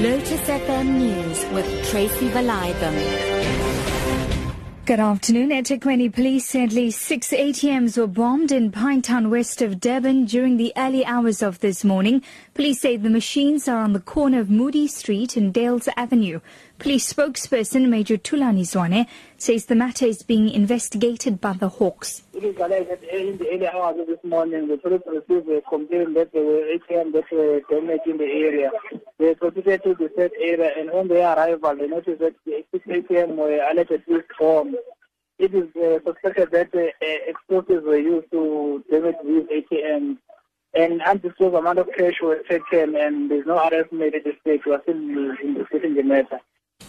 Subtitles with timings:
[0.00, 2.96] Lotus FM News with Tracy Valaydham.
[4.86, 5.50] Good afternoon.
[5.50, 10.56] eThekwini police say at least six ATMs were bombed in Pinetown west of Durban during
[10.56, 12.22] the early hours of this morning.
[12.60, 16.40] Police say the machines are on the corner of Moody Street and Dales Avenue.
[16.78, 19.06] Police spokesperson Major Thulani Zwane
[19.38, 22.22] says the matter is being investigated by the Hawks.
[22.34, 25.62] It is alleged that in the early hours of this morning, the police received a
[25.70, 28.70] complaint that there were ATMs that were damaged in the area.
[29.18, 33.36] They proceeded to the said area, and on their arrival, they noticed that the ATM
[33.36, 34.76] were allegedly bombed.
[35.38, 36.90] It is uh, suspected that uh,
[37.26, 40.18] explosives were used to damage these ATMs.
[40.72, 44.60] And undisclosed amount of cash were taken, and there's no arrest made at this stage.
[44.64, 46.40] We are still investigating the matter.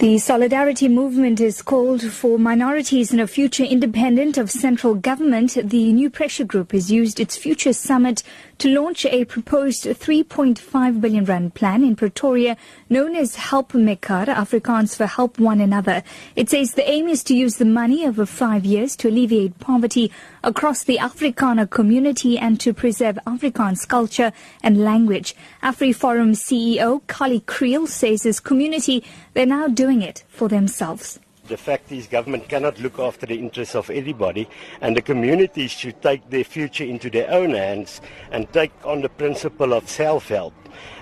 [0.01, 5.55] The Solidarity Movement is called for minorities in a future independent of central government.
[5.63, 8.23] The new pressure group has used its future summit
[8.57, 12.57] to launch a proposed 3.5 billion rand plan in Pretoria
[12.89, 16.01] known as Help Mekaar, Afrikaans for Help One Another.
[16.35, 20.11] It says the aim is to use the money over five years to alleviate poverty
[20.43, 24.31] across the Afrikaner community and to preserve Afrikaans culture
[24.63, 25.35] and language.
[25.63, 29.03] AfriForum CEO Kallie Kriel says his community,
[29.33, 31.19] they're now doing it for themselves.
[31.51, 34.47] The fact is government cannot look after the interests of everybody
[34.79, 37.99] and the communities should take their future into their own hands
[38.31, 40.53] and take on the principle of self-help.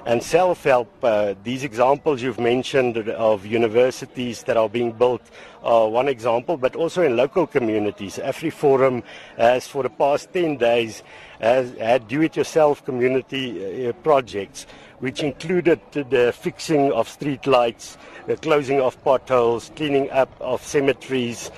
[0.08, 5.22] And self-help, uh, these examples you've mentioned of universities that are being built
[5.62, 8.18] are one example, but also in local communities.
[8.18, 9.04] AfriForum
[9.38, 11.04] has for the past 10 days
[11.40, 14.66] has had do-it-yourself community uh, projects
[15.00, 17.98] which included the fixing of street lights,
[18.28, 21.52] the closing of potholes, cleaning up of cemeteries.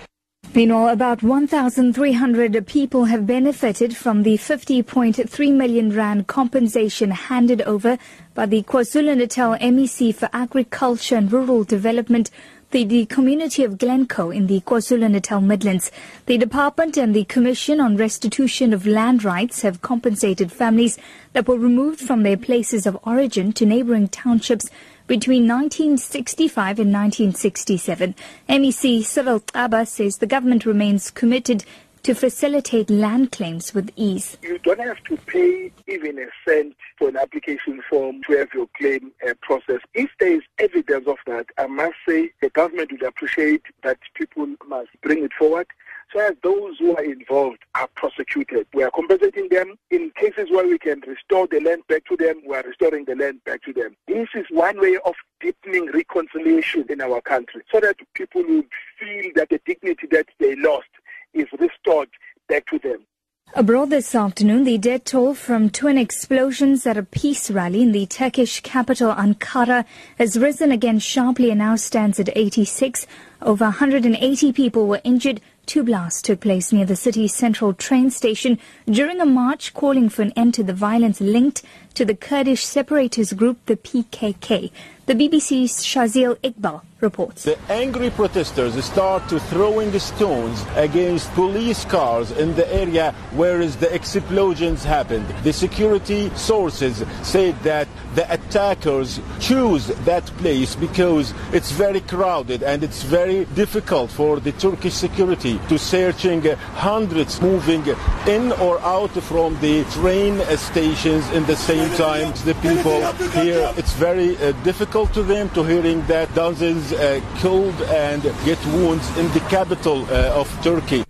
[0.53, 7.97] Meanwhile, about 1,300 people have benefited from the 50.3 million rand compensation handed over
[8.33, 12.29] by the KwaZulu-Natal MEC for Agriculture and Rural Development
[12.71, 15.91] the, the community of Glencoe in the KwaZulu-Natal Midlands.
[16.25, 20.97] The department and the Commission on Restitution of Land Rights have compensated families
[21.33, 24.69] that were removed from their places of origin to neighbouring townships
[25.07, 28.15] between 1965 and 1967.
[28.47, 31.65] MEC Cyril Xaba says the government remains committed
[32.03, 34.37] to facilitate land claims with ease.
[34.41, 38.67] You don't have to pay even a cent for an application form to have your
[38.77, 39.85] claim uh, processed.
[39.93, 44.47] If there is evidence of that, I must say the government would appreciate that people
[44.67, 45.67] must bring it forward
[46.13, 48.67] so as those who are involved are prosecuted.
[48.73, 49.75] We are compensating them.
[49.91, 53.15] In cases where we can restore the land back to them, we are restoring the
[53.15, 53.95] land back to them.
[54.07, 58.63] This is one way of deepening reconciliation in our country so that people will
[58.99, 60.89] feel that the dignity that they lost
[61.33, 62.09] is restored
[62.47, 63.05] back to them.
[63.53, 68.05] Abroad this afternoon, the death toll from twin explosions at a peace rally in the
[68.05, 69.83] Turkish capital Ankara
[70.17, 73.05] has risen again sharply and now stands at 86.
[73.41, 75.41] Over 180 people were injured.
[75.65, 80.21] Two blasts took place near the city's central train station during a march calling for
[80.21, 81.61] an end to the violence linked
[81.95, 84.71] to the Kurdish separatist group, the PKK.
[85.07, 87.43] The BBC's Shazil Iqbal reports.
[87.45, 93.91] The angry protesters start to throwing stones against police cars in the area where the
[93.91, 95.27] explosions happened.
[95.41, 102.83] The security sources said that the attackers choose that place because it's very crowded and
[102.83, 106.43] it's very difficult for the Turkish security to searching
[106.75, 107.83] hundreds moving
[108.27, 112.31] in or out from the train stations in the same time.
[112.45, 113.01] The people
[113.41, 118.59] here, it's very uh, difficult to them to hearing that dozens uh, killed and get
[118.65, 121.05] wounds in the capital uh, of Turkey.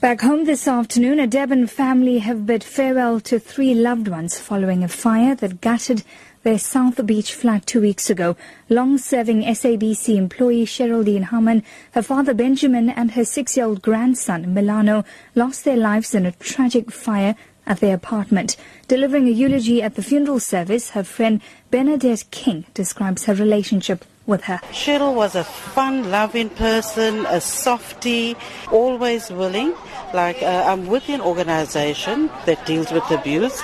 [0.00, 4.84] Back home this afternoon, a Durban family have bid farewell to three loved ones following
[4.84, 6.02] a fire that gutted
[6.42, 8.36] their South Beach flat two weeks ago.
[8.68, 15.04] Long-serving SABC employee Geraldine Harman, her father Benjamin and her six-year-old grandson Milano
[15.34, 17.34] lost their lives in a tragic fire
[17.66, 18.56] at their apartment.
[18.88, 21.40] Delivering a eulogy at the funeral service, her friend
[21.70, 24.58] Bernadette King describes her relationship with her.
[24.70, 28.36] Cheryl was a fun, loving person, a softie,
[28.70, 29.74] always willing.
[30.14, 33.62] Like uh, I'm with an organization that deals with abuse,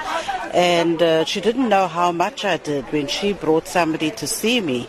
[0.52, 4.60] and uh, she didn't know how much I did when she brought somebody to see
[4.60, 4.88] me.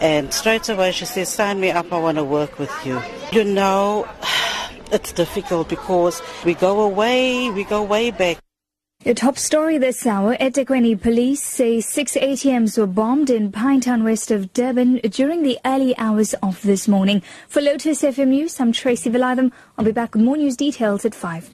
[0.00, 3.02] And straight away she says, sign me up, I want to work with you.
[3.32, 4.08] You know,
[4.92, 8.38] it's difficult because we go away, we go way back.
[9.06, 14.30] A top story this hour, eThekwini police say six ATMs were bombed in Pinetown west
[14.30, 17.22] of Durban during the early hours of this morning.
[17.48, 19.52] For Lotus FM News, I'm Tracy Valaydham.
[19.78, 21.50] I'll be back with more news details at 5.